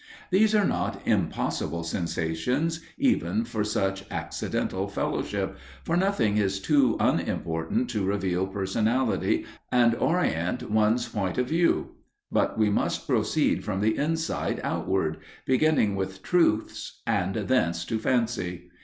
These 0.31 0.55
are 0.55 0.65
not 0.65 1.03
impossible 1.07 1.83
sensations 1.83 2.79
even 2.97 3.45
for 3.45 3.63
such 3.63 4.03
accidental 4.09 4.87
fellowship, 4.87 5.57
for 5.83 5.95
nothing 5.95 6.37
is 6.37 6.59
too 6.59 6.97
unimportant 6.99 7.87
to 7.91 8.03
reveal 8.03 8.47
personality 8.47 9.45
and 9.71 9.93
orient 9.93 10.71
one's 10.71 11.07
point 11.07 11.37
of 11.37 11.47
view. 11.49 11.89
But 12.31 12.57
we 12.57 12.71
must 12.71 13.05
proceed 13.07 13.63
from 13.63 13.79
the 13.79 13.95
inside, 13.95 14.59
outward 14.63 15.17
beginning 15.45 15.95
with 15.95 16.23
truths 16.23 17.03
and 17.05 17.35
thence 17.35 17.85
to 17.85 17.99
fancy. 17.99 18.71